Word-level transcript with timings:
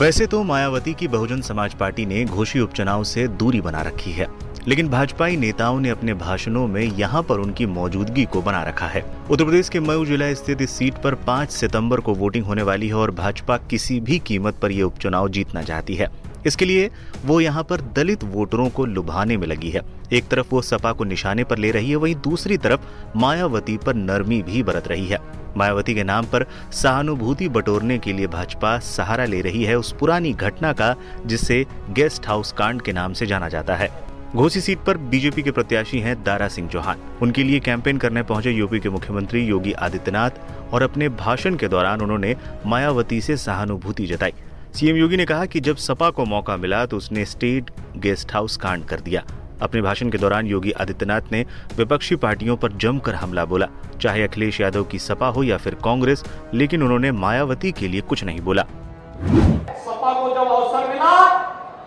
वैसे 0.00 0.26
तो 0.26 0.42
मायावती 0.42 0.92
की 0.94 1.08
बहुजन 1.08 1.40
समाज 1.40 1.74
पार्टी 1.74 2.04
ने 2.06 2.24
घोषी 2.24 2.60
उपचुनाव 2.60 3.02
से 3.04 3.26
दूरी 3.28 3.60
बना 3.60 3.82
रखी 3.82 4.10
है। 4.10 4.26
लेकिन 4.68 4.88
भाजपाई 4.88 5.36
नेताओं 5.36 5.78
ने 5.80 5.88
अपने 5.88 6.14
भाषणों 6.14 6.66
में 6.66 6.82
यहाँ 6.82 7.22
पर 7.22 7.38
उनकी 7.38 7.66
मौजूदगी 7.66 8.24
को 8.24 8.42
बना 8.42 8.62
रखा 8.62 8.86
है। 8.86 9.04
उत्तर 9.30 9.44
प्रदेश 9.44 9.68
के 9.68 9.80
मऊ 9.80 10.04
जिला 10.04 10.32
स्थित 10.34 10.62
इस 10.62 10.70
सीट 10.70 10.94
पर 10.94 11.14
5 11.26 11.50
सितंबर 11.50 12.00
को 12.00 12.14
वोटिंग 12.14 12.44
होने 12.44 12.62
वाली 12.62 12.88
है 12.88 12.94
और 12.94 13.10
भाजपा 13.10 13.56
किसी 13.70 14.00
भी 14.00 14.18
कीमत 14.18 14.54
पर 14.54 14.72
यह 14.72 14.84
उपचुनाव 14.84 15.28
जीतना 15.28 15.62
चाहती 15.62 15.94
है। 15.94 16.08
इसके 16.46 16.64
लिए 16.64 16.90
वो 17.24 17.40
यहाँ 17.40 17.62
पर 17.64 17.80
दलित 17.96 18.24
वोटरों 18.24 18.68
को 18.68 18.84
लुभाने 18.84 19.36
में 19.36 19.46
लगी 19.46 19.70
है। 19.70 19.82
एक 20.12 20.28
तरफ़ 20.28 20.46
वो 20.50 20.62
सपा 20.62 20.92
को 20.92 21.04
निशाने 21.04 21.44
पर 21.44 21.58
ले 21.58 21.70
रही 21.70 21.90
है, 21.90 21.96
वहीं 21.96 22.14
दूसरी 22.14 22.56
तरफ़ 22.56 22.80
मायावती 23.16 23.76
पर 23.76 23.94
नरमी 23.94 24.42
भी 24.42 24.62
बरत 24.62 24.88
रही 24.88 25.06
है। 25.06 25.18
मायावती 25.56 25.94
के 25.94 26.04
नाम 26.04 26.24
पर 26.24 26.46
सहानुभूति 26.72 27.48
बटोरने 27.48 27.98
के 27.98 28.12
लिए 28.12 28.26
भाजपा 28.26 28.78
सहारा 28.78 29.24
ले 29.24 29.40
रही 29.40 29.64
है 29.64 29.78
उस 29.78 29.92
पुरानी 29.92 30.32
घटना 30.32 30.72
का, 30.72 30.94
जिसे 31.26 31.66
गेस्ट 31.90 32.26
हाउस 32.26 32.52
कांड 32.52 32.82
के 32.82 32.92
नाम 32.92 33.12
से 33.12 33.26
जाना 33.26 33.48
जाता 33.48 33.74
है। 33.74 33.88
घोसी 34.34 34.60
सीट 34.60 34.78
पर 34.78 34.96
बीजेपी 34.96 35.42
के 35.42 35.50
प्रत्याशी 35.50 35.98
हैं 35.98 36.22
दारा 36.22 36.48
सिंह 36.48 36.68
चौहान। 36.68 36.98
उनके 37.22 37.42
लिए 37.42 37.60
कैंपेन 37.60 37.98
करने 37.98 38.22
पहुँचे 38.22 38.50
यूपी 38.50 38.80
के 38.80 38.88
मुख्यमंत्री 38.88 39.44
योगी 39.44 39.72
आदित्यनाथ 39.72 40.30
और 40.72 40.82
अपने 40.82 41.08
भाषण 41.08 41.56
के 41.56 41.68
दौरान 41.68 42.00
उन्होंने 42.00 42.34
मायावती 42.66 43.20
से 43.20 43.36
सहानुभूति 43.36 44.06
जताई। 44.06 44.32
सीएम 44.74 44.96
योगी 44.96 45.16
ने 45.16 45.24
कहा 45.24 45.44
कि 45.46 45.60
जब 45.60 45.76
सपा 45.76 46.08
को 46.10 46.24
मौका 46.24 46.56
मिला 46.56 46.84
तो 46.86 46.96
उसने 46.96 47.24
स्टेट 47.24 47.70
गेस्ट 47.96 48.32
हाउस 48.32 48.56
कांड 48.56 48.84
कर 48.84 49.00
दिया। 49.00 49.22
अपने 49.62 49.82
भाषण 49.82 50.08
के 50.10 50.18
दौरान 50.18 50.46
योगी 50.46 50.70
आदित्यनाथ 50.72 51.30
ने 51.32 51.44
विपक्षी 51.76 52.16
पार्टियों 52.16 52.56
पर 52.56 52.72
जमकर 52.72 53.14
हमला 53.14 53.44
बोला। 53.44 53.68
चाहे 54.02 54.22
अखिलेश 54.22 54.60
यादव 54.60 54.84
की 54.84 54.98
सपा 54.98 55.26
हो 55.26 55.42
या 55.42 55.56
फिर 55.56 55.74
कांग्रेस, 55.74 56.24
लेकिन 56.54 56.82
उन्होंने 56.82 57.12
मायावती 57.12 57.72
के 57.72 57.88
लिए 57.88 58.00
कुछ 58.00 58.24
नहीं 58.24 58.40
बोला। 58.40 58.62
सपा 58.62 60.12
को 60.12 60.28
जब 60.34 60.50
अवसर 60.50 60.88
मिला, 60.88 61.14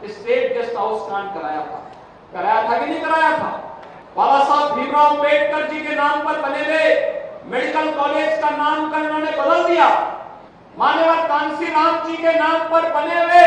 स्टेट 0.08 0.58
गेस्ट 0.58 0.78
हाउस 0.78 1.10
कांड 1.10 1.30
कराया 1.34 1.62
था। 1.62 1.84
कराया 2.34 2.70
था 2.70 2.78
कि 2.78 2.92
नहीं 2.92 3.02
कराया 3.02 3.38
था? 3.38 3.50
बाबा 4.18 4.44
साहब 4.44 4.80
भीमराव 4.80 5.16
अंबेडकर 5.16 5.72
जी 5.72 5.80
के 5.80 5.96
नाम 5.96 6.26
पर 6.26 6.42
बने 6.42 6.66
हुए 6.66 6.86
मेडिकल 7.52 7.92
कॉलेज 7.92 8.42
का 8.42 8.50
नामकरण 8.50 9.06
उन्होंने 9.06 9.32
बदल 9.32 9.68
दिया। 9.68 9.90
मान्यवर 10.78 11.22
कांसी 11.28 11.66
राम 11.68 11.96
जी 12.08 12.16
के 12.18 12.34
नाम 12.34 12.68
पर 12.72 12.84
बने 12.94 13.20
हुए। 13.20 13.46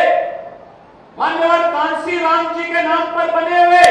मान्यवर 1.19 1.63
कांसी 1.73 2.19
राम 2.19 2.47
जी 2.55 2.65
के 2.65 2.83
नाम 2.83 3.05
पर 3.15 3.31
बने 3.35 3.61
हुए। 3.61 3.85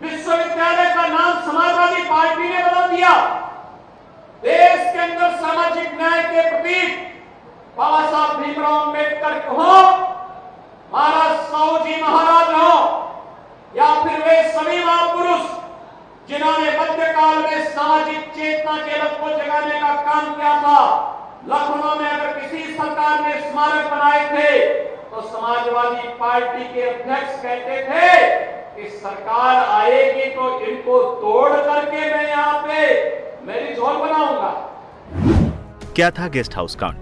विश्वविद्यालय 0.00 0.90
का 0.94 1.06
नाम 1.08 1.40
समाजवादी 1.42 2.02
पार्टी 2.04 2.48
ने 2.48 2.62
बदल 2.64 2.88
दिया। 2.96 3.12
देश 4.42 4.80
के 4.92 4.98
अंदर 5.00 5.36
सामाजिक 5.36 5.94
न्याय 5.98 6.22
के 6.24 6.48
प्रतीक 6.50 6.98
बाबा 7.78 8.00
साहब 8.02 8.42
भीमराव 8.42 8.80
अंबेडकर 8.80 9.38
हो 9.48 9.78
महाराज 10.92 11.36
साहू 11.46 11.78
जी 11.78 12.02
महाराज 12.02 12.50
हो, 12.54 12.74
या 13.76 13.94
फिर 14.02 14.20
वे 14.24 14.36
सभी 14.50 14.84
महापुरुष 14.84 15.46
जिन्होंने 16.28 16.70
मध्यकाल 16.80 17.38
में 17.38 17.64
सामाजिक 17.70 18.28
चेतना 18.36 18.76
के 18.78 18.98
लग 18.98 19.20
को 19.20 19.30
जगाने 19.30 19.80
का 19.80 19.94
काम 20.02 20.34
किया 20.34 20.56
था, 20.62 20.80
लखनऊ 21.48 21.94
में 22.00 22.13
स्मारक 23.54 23.90
बनाए 23.90 24.22
थे 24.30 24.52
तो 25.10 25.20
समाजवादी 25.22 26.08
पार्टी 26.20 26.64
के 26.74 26.80
अध्यक्ष 26.84 27.42
कहते 27.42 27.76
थे 27.82 28.06
कि 28.76 28.88
सरकार 28.92 29.64
आएगी 29.64 30.24
तो 30.30 30.48
इनको 30.60 30.98
तोड़ 31.20 31.50
करके 31.50 32.00
मैं 32.14 32.28
यहाँ 32.28 32.58
पे 32.62 32.78
मेरी 33.46 33.74
झोल 33.74 33.96
बनाऊँगा। 33.98 34.50
क्या 35.94 36.10
था 36.10 36.26
गेस्ट 36.28 36.56
हाउस 36.56 36.74
कांड? 36.74 36.96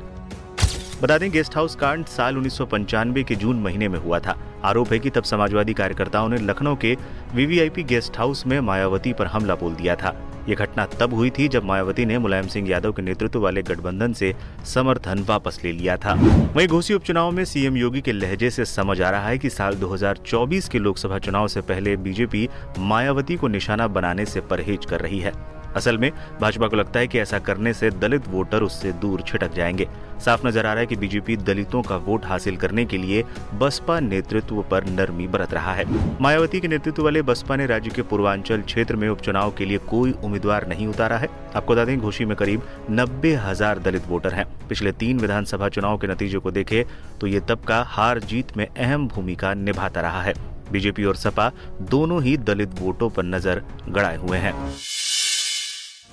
बता 1.03 1.17
दें, 1.19 1.31
गेस्ट 1.31 1.57
हाउस 1.57 1.77
कांड 1.77 2.05
साल 2.07 2.37
उन्नीस 2.37 2.59
सौ 2.59 2.67
पंचानवे 2.67 3.23
के 3.23 3.35
जून 3.37 3.63
महीने 3.63 3.89
में 3.89 3.99
हुआ 3.99 4.19
था। 4.19 4.37
आरोप 4.65 4.93
है 4.93 4.99
कि 4.99 5.11
तब 5.11 5.23
समाजवादी 5.25 5.75
कार्यकर्ताओं 5.75 6.29
ने 6.29 6.37
लखनऊ 6.43 6.77
के 6.77 6.97
वीवीआईपी 7.35 7.83
गेस्ट 7.85 8.19
हाउस 8.19 8.47
में 8.47 8.59
मायावती 8.61 9.13
पर 9.13 9.27
हमला 9.29 9.55
बोल 9.55 9.75
दिया 9.75 9.97
था। 9.97 10.15
ये 10.49 10.55
घटना 10.55 10.87
तब 11.01 11.15
हुई 11.15 11.31
थी 11.31 11.49
जब 11.49 11.65
मायावती 11.65 12.05
ने 12.05 12.19
मुलायम 12.19 12.47
सिंह 12.47 12.69
यादव 12.71 12.93
के 12.93 13.03
नेतृत्व 13.03 13.41
वाले 13.41 13.63
गठबंधन 13.63 14.13
से 14.13 14.35
समर्थन 14.65 15.25
वापस 15.29 15.61
ले 15.65 15.73
लिया 15.73 15.97
था। 15.97 16.15
वही 16.57 16.67
घोसी 16.67 16.95
उपचुनाव 16.95 17.31
में 17.31 17.45
सीएम 17.45 17.77
योगी 17.77 18.01
के 18.01 18.13
लहजे 18.13 18.51
से 18.51 18.65
समझ 18.65 19.01
आ 19.03 19.11
रहा 19.11 19.29
है 19.29 19.39
कि 19.39 19.51
साल 19.51 19.75
2024 19.75 20.69
के 20.69 20.79
लोकसभा 20.79 21.19
चुनाव 21.19 21.49
से 21.49 21.61
पहले 21.61 21.97
बीजेपी 21.97 22.49
मायावती 22.79 23.37
को 23.37 23.49
निशाना 23.49 23.87
बनाने 23.89 24.25
से 24.25 24.41
परहेज 24.41 24.87
कर 24.87 25.01
रही 25.01 25.19
है। 25.19 25.33
असल 25.77 25.99
में, 25.99 26.11
भाजपा 26.41 26.69
को 26.69 26.77
लगता 26.77 27.01
है 27.01 27.07
कि 27.07 27.19
ऐसा 27.19 27.39
करने 27.41 27.73
से 27.73 27.91
दलित 27.93 28.29
वोटर 28.29 28.63
उससे 28.63 28.93
दूर 28.93 29.23
छिटक 29.23 29.55
जाएँगे। 29.55 29.89
साफ़ 30.25 30.47
नज़र 30.47 30.67
आ 30.67 30.73
रहा 30.73 30.81
है 30.81 30.87
कि 30.87 30.97
बीजेपी 30.97 31.37
दलितों 31.37 31.83
का 31.83 31.97
वोट 31.99 32.25
हासिल 32.25 32.57
करने 32.57 32.85
के 32.85 32.99
लिए 32.99 33.25
बसपा 33.55 33.99
नेतृत्व 34.01 34.61
पर 34.63 34.85
नरमी 34.87 35.27
बरत 35.29 35.55
रहा 35.55 35.73
है। 35.75 35.85
मायावती 36.21 36.61
के 36.61 36.69
नेतृत्व 36.69 37.05
वाले 37.05 37.23
बसपा 37.23 37.57
ने 37.57 37.67
राज्य 37.67 37.91
के 37.91 38.03
पूर्वांचल 38.03 38.63
क्षेत्र 38.63 38.97
में 38.97 39.09
उपचुनाव 39.09 39.55
के 39.59 39.65
लिए 39.65 39.79
कोई 39.91 40.13
उम्मीदवार 40.15 40.67
नहीं 40.69 40.87
उतारा 40.87 41.17
है। 41.17 41.29
आपको 41.57 41.73
बता 41.73 41.85
दें, 41.85 41.99
घोषी 41.99 42.25
में 42.25 42.37
करीब 42.37 42.63
नब्बे 42.91 43.35
हज़ार 43.37 43.79
दलित 43.79 44.07
वोटर 44.09 44.35
हैं। 44.35 44.47
पिछले 44.69 44.93
तीन 44.93 45.19
विधानसभा 45.19 45.69
चुनाव 45.69 45.99
के 45.99 46.07
नतीजे 46.07 46.39
को 46.39 46.51
देखे 46.51 46.87
तो 47.21 47.27
ये 47.27 47.41
तबका 47.41 47.83
हार 47.89 48.19
जीत 48.21 48.57
में 48.57 48.67
अहम 48.67 49.09
भूमिका 49.09 49.55
निभाता 49.55 50.01
रहा 50.01 50.23
है। 50.23 50.35
बीजेपी 50.73 51.05
और 51.05 51.17
सपा 51.17 51.51
दोनों 51.83 52.23
ही 52.23 52.37
दलित 52.39 52.81
वोटों 52.81 53.09
पर 53.11 53.23
नज़र 53.25 53.63
गड़ाए 53.89 54.17
हुए 54.17 54.39
हैं। 54.39 54.55